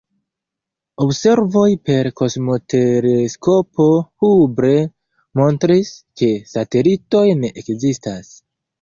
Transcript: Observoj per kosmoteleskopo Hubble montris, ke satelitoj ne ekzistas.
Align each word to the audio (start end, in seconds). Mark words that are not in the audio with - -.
Observoj 1.03 1.65
per 1.89 2.09
kosmoteleskopo 2.21 3.87
Hubble 4.01 4.75
montris, 5.43 5.95
ke 6.19 6.35
satelitoj 6.57 7.27
ne 7.47 7.57
ekzistas. 7.67 8.39